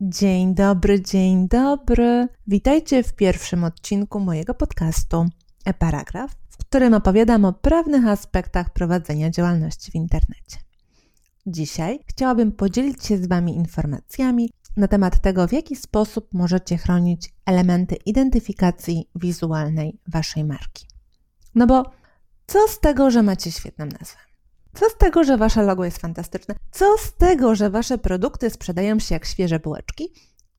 [0.00, 2.28] Dzień dobry, dzień dobry.
[2.46, 5.26] Witajcie w pierwszym odcinku mojego podcastu
[5.64, 10.58] e-paragraf, w którym opowiadam o prawnych aspektach prowadzenia działalności w internecie.
[11.46, 17.32] Dzisiaj chciałabym podzielić się z Wami informacjami na temat tego, w jaki sposób możecie chronić
[17.46, 20.86] elementy identyfikacji wizualnej Waszej marki.
[21.54, 21.82] No bo
[22.46, 24.27] co z tego, że macie świetną nazwę?
[24.78, 26.54] Co z tego, że wasze logo jest fantastyczne?
[26.70, 30.12] Co z tego, że wasze produkty sprzedają się jak świeże bułeczki,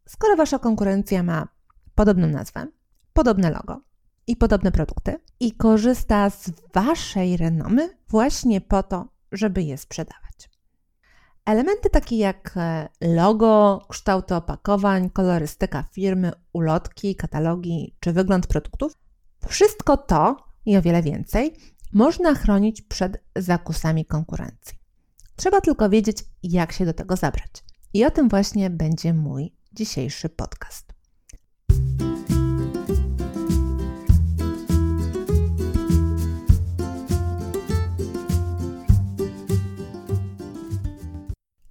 [0.08, 1.48] skoro wasza konkurencja ma
[1.96, 2.68] podobną nazwę,
[3.14, 3.82] podobne logo
[4.28, 10.50] i podobne produkty i korzysta z waszej renomy właśnie po to, żeby je sprzedawać?
[11.46, 18.94] Elementy takie jak e, logo, kształty opakowań, kolorystyka firmy, ulotki, katalogi czy wygląd produktów
[19.48, 21.56] wszystko to i o wiele więcej
[21.94, 24.78] można chronić przed zakusami konkurencji.
[25.36, 27.64] Trzeba tylko wiedzieć, jak się do tego zabrać.
[27.94, 30.94] I o tym właśnie będzie mój dzisiejszy podcast.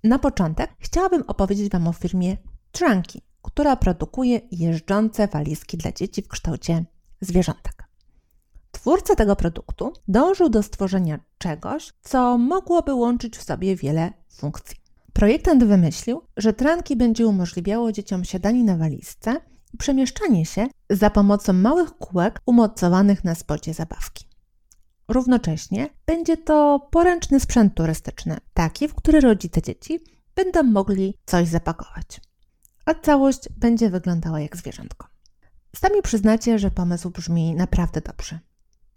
[0.04, 2.36] Na początek chciałabym opowiedzieć Wam o firmie
[2.72, 6.84] Trunky, która produkuje jeżdżące walizki dla dzieci w kształcie
[7.20, 7.87] zwierzątek.
[8.88, 14.76] Twórca tego produktu dążył do stworzenia czegoś, co mogłoby łączyć w sobie wiele funkcji.
[15.12, 19.40] Projektant wymyślił, że tranki będzie umożliwiało dzieciom siadanie na walizce
[19.74, 24.24] i przemieszczanie się za pomocą małych kółek umocowanych na spodzie zabawki.
[25.08, 30.00] Równocześnie będzie to poręczny sprzęt turystyczny, taki, w który rodzice dzieci
[30.34, 32.20] będą mogli coś zapakować.
[32.84, 35.06] A całość będzie wyglądała jak zwierzątko.
[35.76, 38.38] Sami przyznacie, że pomysł brzmi naprawdę dobrze.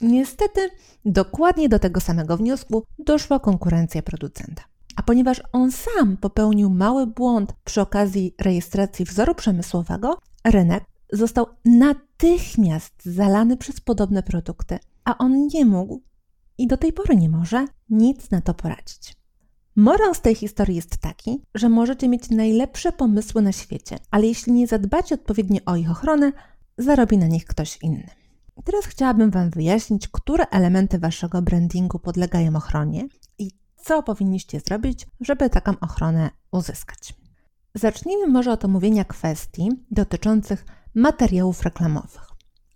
[0.02, 0.70] Niestety,
[1.06, 4.64] dokładnie do tego samego wniosku doszła konkurencja producenta.
[4.96, 12.94] A ponieważ on sam popełnił mały błąd przy okazji rejestracji wzoru przemysłowego, rynek został natychmiast
[13.06, 16.02] zalany przez podobne produkty, a on nie mógł
[16.58, 19.16] i do tej pory nie może nic na to poradzić.
[19.76, 24.54] Morał z tej historii jest taki, że możecie mieć najlepsze pomysły na świecie, ale jeśli
[24.54, 26.32] nie zadbacie odpowiednio o ich ochronę,
[26.78, 28.21] zarobi na nich ktoś inny.
[28.64, 33.08] Teraz chciałabym Wam wyjaśnić, które elementy Waszego brandingu podlegają ochronie
[33.38, 37.14] i co powinniście zrobić, żeby taką ochronę uzyskać.
[37.76, 42.32] Zacznijmy może od omówienia kwestii dotyczących materiałów reklamowych.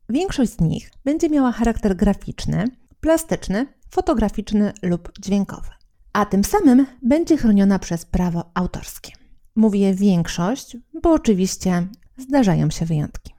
[0.09, 2.65] Większość z nich będzie miała charakter graficzny,
[3.01, 5.69] plastyczny, fotograficzny lub dźwiękowy,
[6.13, 9.11] a tym samym będzie chroniona przez prawo autorskie.
[9.55, 11.87] Mówię większość, bo oczywiście
[12.17, 13.33] zdarzają się wyjątki.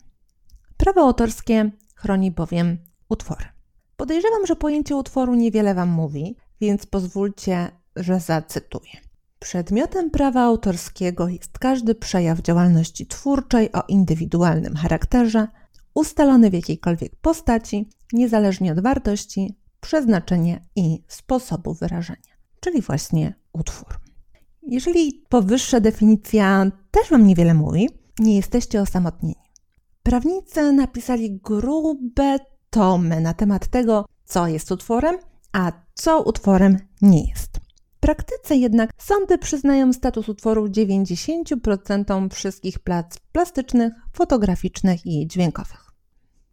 [0.77, 3.45] Prawo autorskie chroni bowiem utwory.
[3.97, 8.91] Podejrzewam, że pojęcie utworu niewiele Wam mówi, więc pozwólcie, że zacytuję.
[9.39, 15.49] Przedmiotem prawa autorskiego jest każdy przejaw działalności twórczej o indywidualnym charakterze,
[15.95, 24.01] ustalony w jakiejkolwiek postaci, niezależnie od wartości, przeznaczenia i sposobu wyrażenia, czyli właśnie utwór.
[24.63, 29.46] Jeżeli powyższa definicja też Wam niewiele mówi, nie jesteście osamotnieni.
[30.07, 32.39] Prawnicy napisali grube
[32.71, 35.17] tomy na temat tego, co jest utworem,
[35.53, 37.57] a co utworem nie jest.
[37.97, 45.91] W praktyce jednak sądy przyznają status utworu 90% wszystkich plac plastycznych, fotograficznych i dźwiękowych.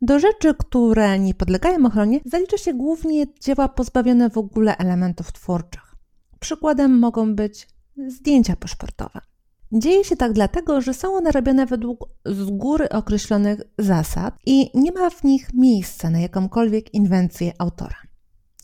[0.02, 5.96] Do rzeczy, które nie podlegają ochronie, zalicza się głównie dzieła pozbawione w ogóle elementów twórczych.
[6.40, 7.68] Przykładem mogą być
[8.08, 9.33] zdjęcia paszportowe.
[9.76, 14.92] Dzieje się tak dlatego, że są one robione według z góry określonych zasad i nie
[14.92, 17.98] ma w nich miejsca na jakąkolwiek inwencję autora.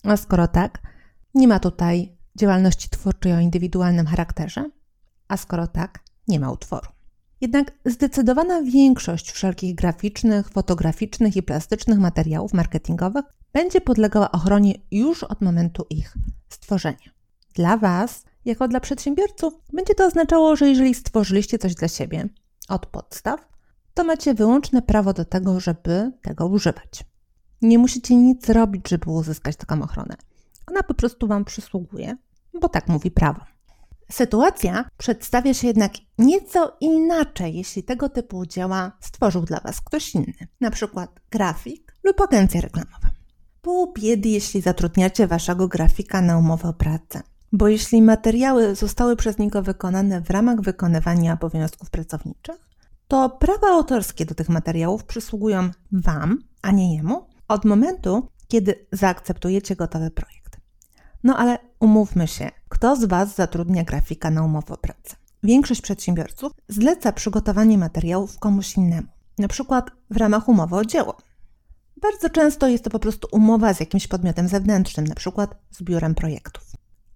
[0.03, 0.81] A skoro tak,
[1.33, 4.69] nie ma tutaj działalności twórczej o indywidualnym charakterze,
[5.27, 6.87] a skoro tak, nie ma utworu.
[7.41, 15.41] Jednak zdecydowana większość wszelkich graficznych, fotograficznych i plastycznych materiałów marketingowych będzie podlegała ochronie już od
[15.41, 16.17] momentu ich
[16.49, 17.09] stworzenia.
[17.53, 22.29] Dla Was jako dla przedsiębiorców będzie to oznaczało, że jeżeli stworzyliście coś dla siebie
[22.69, 23.39] od podstaw,
[23.93, 27.03] to macie wyłączne prawo do tego, żeby tego używać.
[27.61, 30.15] Nie musicie nic robić, żeby uzyskać taką ochronę.
[30.67, 32.17] Ona po prostu Wam przysługuje,
[32.61, 33.41] bo tak mówi prawo.
[34.11, 40.47] Sytuacja przedstawia się jednak nieco inaczej, jeśli tego typu dzieła stworzył dla Was ktoś inny,
[40.61, 43.09] na przykład grafik lub agencja reklamowa.
[43.61, 49.37] Pół biedy, jeśli zatrudniacie Waszego grafika na umowę o pracę bo jeśli materiały zostały przez
[49.37, 52.69] niego wykonane w ramach wykonywania obowiązków pracowniczych,
[53.07, 59.75] to prawa autorskie do tych materiałów przysługują Wam, a nie jemu, od momentu, kiedy zaakceptujecie
[59.75, 60.57] gotowy projekt.
[61.23, 65.15] No ale umówmy się, kto z Was zatrudnia grafika na umowę o pracę?
[65.43, 69.07] większość przedsiębiorców zleca przygotowanie materiałów komuś innemu,
[69.37, 71.17] na przykład w ramach umowy o dzieło.
[72.01, 76.15] Bardzo często jest to po prostu umowa z jakimś podmiotem zewnętrznym, na przykład z biurem
[76.15, 76.68] projektów.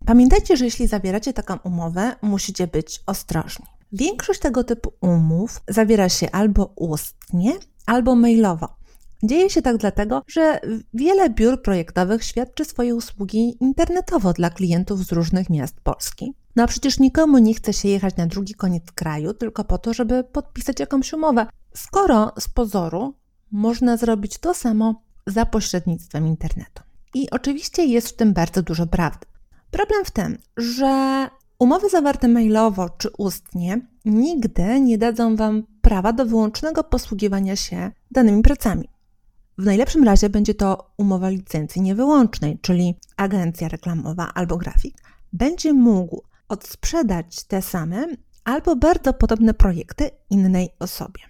[0.06, 3.66] Pamiętajcie, że jeśli zawieracie taką umowę, musicie być ostrożni.
[3.92, 7.54] Większość tego typu umów zawiera się albo ustnie,
[7.86, 8.68] albo mailowo.
[9.24, 10.60] Dzieje się tak dlatego, że
[10.94, 16.34] wiele biur projektowych świadczy swoje usługi internetowo dla klientów z różnych miast Polski.
[16.56, 19.94] No a przecież nikomu nie chce się jechać na drugi koniec kraju tylko po to,
[19.94, 23.14] żeby podpisać jakąś umowę, skoro z pozoru
[23.52, 26.84] można zrobić to samo za pośrednictwem internetu.
[27.14, 29.33] I oczywiście jest w tym bardzo dużo prawdy.
[29.74, 31.28] Problem w tym, że
[31.60, 38.42] umowy zawarte mailowo czy ustnie nigdy nie dadzą Wam prawa do wyłącznego posługiwania się danymi
[38.42, 38.90] pracami.
[39.58, 44.96] W najlepszym razie będzie to umowa licencji niewyłącznej, czyli agencja reklamowa albo grafik
[45.34, 48.08] będzie mógł odsprzedać te same
[48.44, 51.22] albo bardzo podobne projekty innej osobie.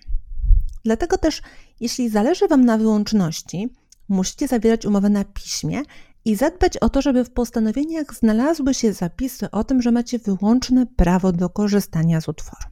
[0.86, 1.42] Dlatego też,
[1.80, 3.70] jeśli zależy Wam na wyłączności,
[4.10, 5.82] musicie zawierać umowę na piśmie
[6.26, 10.86] i zadbać o to, żeby w postanowieniach znalazły się zapisy o tym, że macie wyłączne
[10.86, 12.70] prawo do korzystania z utworu.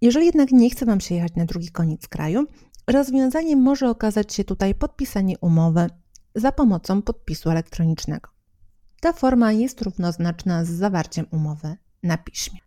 [0.00, 2.46] Jeżeli jednak nie chce Wam się jechać na drugi koniec kraju,
[2.86, 5.86] rozwiązaniem może okazać się tutaj podpisanie umowy
[6.34, 8.30] za pomocą podpisu elektronicznego.
[9.00, 12.58] Ta forma jest równoznaczna z zawarciem umowy na piśmie.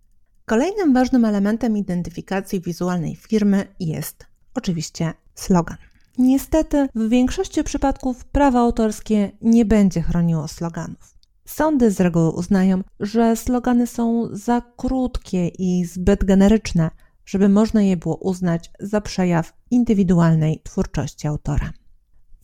[0.46, 5.78] Kolejnym ważnym elementem identyfikacji wizualnej firmy jest oczywiście slogan.
[6.18, 11.16] Niestety, w większości przypadków prawo autorskie nie będzie chroniło sloganów.
[11.46, 16.92] Sądy z reguły uznają, że slogany są za krótkie i zbyt generyczne,
[17.26, 21.72] żeby można je było uznać za przejaw indywidualnej twórczości autora.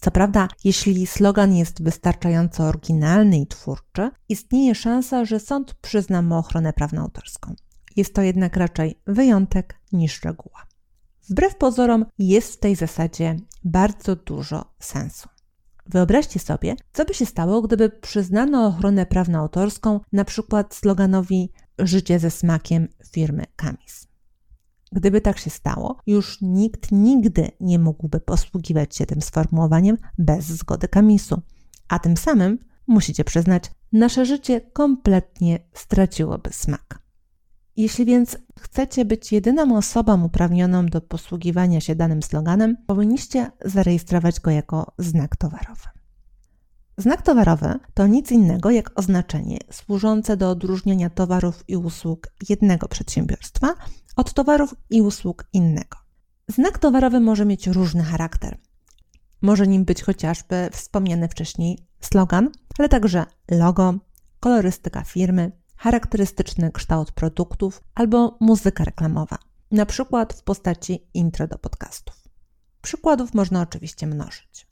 [0.01, 6.35] Co prawda, jeśli slogan jest wystarczająco oryginalny i twórczy, istnieje szansa, że sąd przyzna mu
[6.35, 7.55] ochronę prawną autorską.
[7.95, 10.70] Jest to jednak raczej wyjątek niż reguła.
[11.31, 15.29] Wbrew pozorom jest w tej zasadzie bardzo dużo sensu.
[15.85, 22.19] Wyobraźcie sobie, co by się stało, gdyby przyznano ochronę prawną autorską na przykład sloganowi Życie
[22.19, 24.07] ze smakiem firmy Kamis.
[24.91, 30.87] Gdyby tak się stało, już nikt nigdy nie mógłby posługiwać się tym sformułowaniem bez zgody
[30.87, 31.41] Kamisu,
[31.87, 37.00] a tym samym, musicie przyznać, nasze życie kompletnie straciłoby smak.
[37.77, 44.51] Jeśli więc chcecie być jedyną osobą uprawnioną do posługiwania się danym sloganem, powinniście zarejestrować go
[44.51, 45.87] jako znak towarowy.
[46.97, 53.73] Znak towarowy to nic innego jak oznaczenie służące do odróżnienia towarów i usług jednego przedsiębiorstwa
[54.15, 55.97] od towarów i usług innego.
[56.47, 58.57] Znak towarowy może mieć różny charakter.
[59.41, 63.93] Może nim być chociażby wspomniany wcześniej slogan, ale także logo,
[64.39, 65.51] kolorystyka firmy,
[65.81, 69.37] charakterystyczny kształt produktów albo muzyka reklamowa,
[69.71, 72.15] na przykład w postaci intro do podcastów.
[72.81, 74.67] Przykładów można oczywiście mnożyć.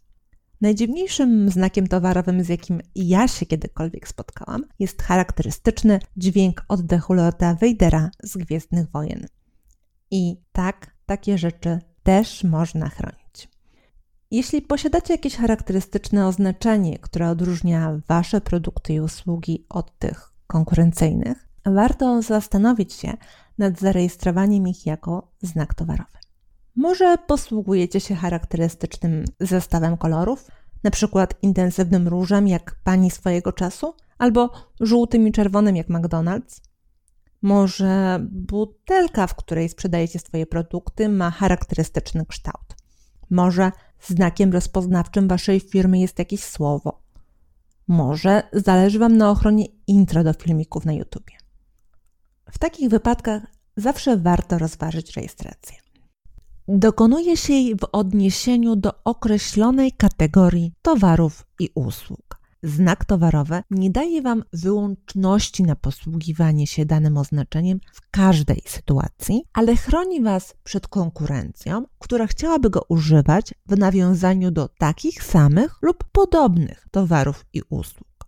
[0.61, 8.09] Najdziwniejszym znakiem towarowym, z jakim ja się kiedykolwiek spotkałam, jest charakterystyczny dźwięk oddechu Lorda Vadera
[8.23, 9.27] z Gwiezdnych Wojen.
[10.11, 13.49] I tak, takie rzeczy też można chronić.
[14.31, 22.21] Jeśli posiadacie jakieś charakterystyczne oznaczenie, które odróżnia Wasze produkty i usługi od tych konkurencyjnych, warto
[22.21, 23.13] zastanowić się
[23.57, 26.17] nad zarejestrowaniem ich jako znak towarowy.
[26.75, 30.47] Może posługujecie się charakterystycznym zestawem kolorów,
[30.83, 36.61] na przykład intensywnym różem jak pani swojego czasu, albo żółtym i czerwonym jak McDonald's.
[37.41, 42.75] Może butelka, w której sprzedajecie swoje produkty, ma charakterystyczny kształt.
[43.29, 46.98] Może znakiem rozpoznawczym waszej firmy jest jakieś słowo.
[47.89, 51.31] Może zależy Wam na ochronie intro do filmików na YouTube.
[52.51, 53.43] W takich wypadkach
[53.77, 55.77] zawsze warto rozważyć rejestrację.
[56.67, 62.38] Dokonuje się jej w odniesieniu do określonej kategorii towarów i usług.
[62.63, 69.75] Znak towarowy nie daje Wam wyłączności na posługiwanie się danym oznaczeniem w każdej sytuacji, ale
[69.75, 76.87] chroni Was przed konkurencją, która chciałaby go używać w nawiązaniu do takich samych lub podobnych
[76.91, 78.25] towarów i usług.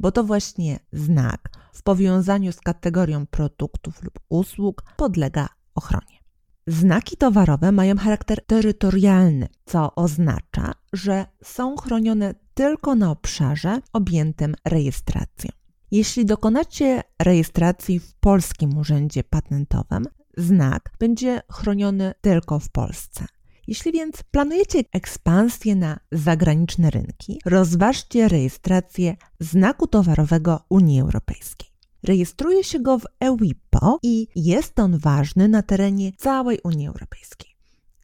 [0.00, 6.20] Bo to właśnie znak w powiązaniu z kategorią produktów lub usług podlega ochronie.
[6.66, 15.50] Znaki towarowe mają charakter terytorialny, co oznacza, że są chronione tylko na obszarze objętym rejestracją.
[15.90, 20.04] Jeśli dokonacie rejestracji w polskim urzędzie patentowym,
[20.36, 23.26] znak będzie chroniony tylko w Polsce.
[23.66, 31.68] Jeśli więc planujecie ekspansję na zagraniczne rynki, rozważcie rejestrację znaku towarowego Unii Europejskiej.
[32.02, 37.49] Rejestruje się go w EWIPO i jest on ważny na terenie całej Unii Europejskiej.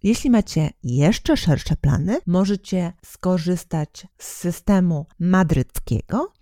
[0.03, 6.33] Jeśli macie jeszcze szersze plany, możecie skorzystać z systemu madryckiego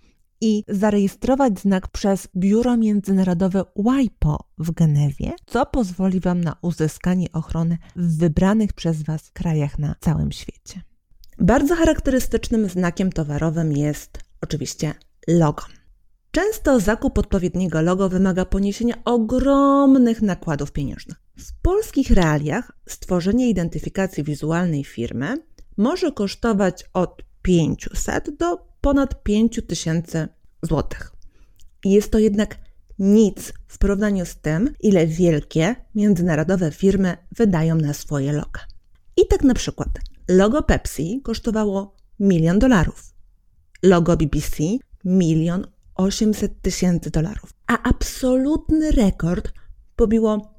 [0.41, 7.79] i zarejestrować znak przez Biuro Międzynarodowe WIPO w Genewie, co pozwoli Wam na uzyskanie ochrony
[7.97, 10.83] w wybranych przez Was krajach na całym świecie.
[11.39, 14.95] Bardzo charakterystycznym znakiem towarowym jest oczywiście
[15.29, 15.63] logo.
[16.31, 21.24] Często zakup odpowiedniego logo wymaga poniesienia ogromnych nakładów pieniężnych.
[21.37, 25.37] W polskich realiach stworzenie identyfikacji wizualnej firmy
[25.77, 30.29] może kosztować od 500 do ponad 5000
[30.63, 30.89] zł.
[31.85, 32.59] Jest to jednak
[32.99, 38.61] nic w porównaniu z tym, ile wielkie międzynarodowe firmy wydają na swoje loga.
[39.17, 39.89] I tak na przykład
[40.29, 43.15] logo Pepsi kosztowało milion dolarów,
[43.83, 44.63] logo BBC
[45.05, 49.53] milion 800 tysięcy dolarów, a absolutny rekord
[49.97, 50.54] pobiło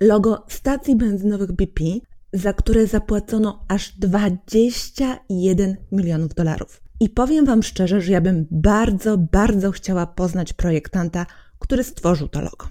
[0.00, 1.84] logo stacji benzynowych BP,
[2.32, 6.80] za które zapłacono aż 21 milionów dolarów.
[7.00, 11.26] I powiem Wam szczerze, że ja bym bardzo, bardzo chciała poznać projektanta,
[11.58, 12.68] który stworzył to logo.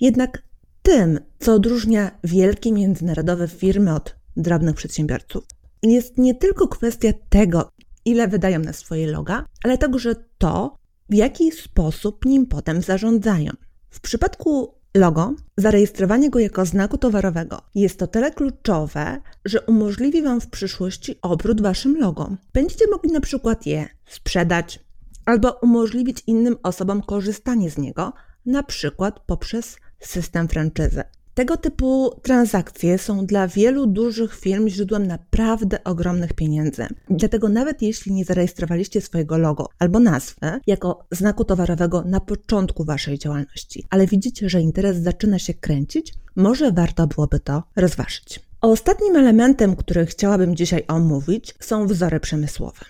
[0.00, 0.42] Jednak
[0.82, 5.44] tym, co odróżnia wielkie międzynarodowe firmy od drobnych przedsiębiorców,
[5.82, 7.70] jest nie tylko kwestia tego,
[8.04, 10.76] ile wydają na swoje loga, ale także to,
[11.10, 13.52] w jaki sposób nim potem zarządzają.
[13.90, 20.40] W przypadku logo, zarejestrowanie go jako znaku towarowego jest to tyle kluczowe, że umożliwi Wam
[20.40, 22.36] w przyszłości obrót Waszym logo.
[22.52, 24.80] Będziecie mogli na przykład je sprzedać
[25.26, 28.12] albo umożliwić innym osobom korzystanie z niego,
[28.46, 31.02] na przykład poprzez system franczyzy.
[31.38, 36.86] Tego typu transakcje są dla wielu dużych firm źródłem naprawdę ogromnych pieniędzy.
[37.10, 43.18] Dlatego nawet jeśli nie zarejestrowaliście swojego logo albo nazwy jako znaku towarowego na początku waszej
[43.18, 48.40] działalności, ale widzicie, że interes zaczyna się kręcić, może warto byłoby to rozważyć.
[48.60, 52.80] Ostatnim elementem, który chciałabym dzisiaj omówić, są wzory przemysłowe.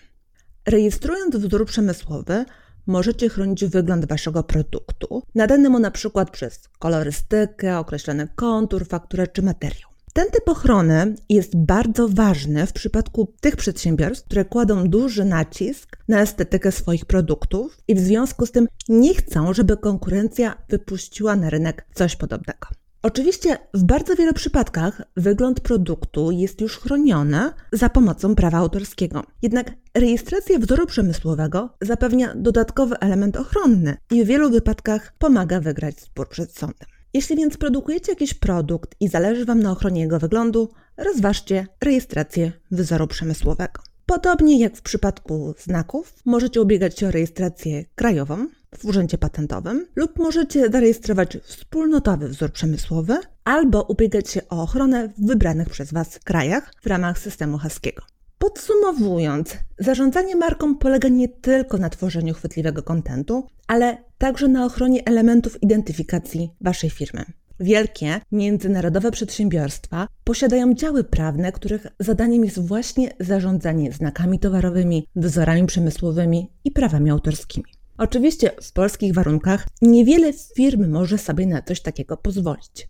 [0.67, 2.45] Rejestrując wzór przemysłowy,
[2.89, 9.43] możecie chronić wygląd waszego produktu, nadany mu na przykład przez kolorystykę, określony kontur, fakturę czy
[9.43, 9.89] materiał.
[10.13, 16.21] Ten typ ochrony jest bardzo ważny w przypadku tych przedsiębiorstw, które kładą duży nacisk na
[16.21, 21.87] estetykę swoich produktów i w związku z tym nie chcą, żeby konkurencja wypuściła na rynek
[21.95, 22.69] coś podobnego.
[23.03, 29.25] Oczywiście w bardzo wielu przypadkach wygląd produktu jest już chroniony za pomocą prawa autorskiego.
[29.43, 36.29] Jednak rejestracja wzoru przemysłowego zapewnia dodatkowy element ochronny i w wielu wypadkach pomaga wygrać spór
[36.29, 36.89] przed sądem.
[37.15, 43.07] Jeśli więc produkujecie jakiś produkt i zależy Wam na ochronie jego wyglądu, rozważcie rejestrację wzoru
[43.07, 43.83] przemysłowego.
[44.07, 48.47] Podobnie jak w przypadku znaków, możecie ubiegać się o rejestrację krajową
[48.77, 55.27] w Urzędzie Patentowym lub możecie zarejestrować wspólnotowy wzór przemysłowy albo ubiegać się o ochronę w
[55.27, 58.03] wybranych przez Was krajach w ramach systemu haskiego.
[58.39, 65.63] Podsumowując, zarządzanie marką polega nie tylko na tworzeniu chwytliwego kontentu, ale także na ochronie elementów
[65.63, 67.25] identyfikacji Waszej firmy.
[67.61, 76.51] Wielkie, międzynarodowe przedsiębiorstwa posiadają działy prawne, których zadaniem jest właśnie zarządzanie znakami towarowymi, wzorami przemysłowymi
[76.65, 77.78] i prawami autorskimi.
[77.99, 82.89] Oczywiście w polskich warunkach niewiele firm może sobie na coś takiego pozwolić.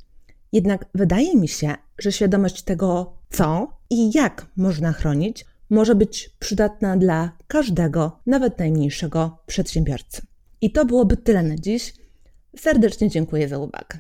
[0.53, 6.97] Jednak wydaje mi się, że świadomość tego, co i jak można chronić, może być przydatna
[6.97, 10.23] dla każdego, nawet najmniejszego przedsiębiorcy.
[10.61, 11.95] I to byłoby tyle na dziś.
[12.57, 13.99] Serdecznie dziękuję za uwagę.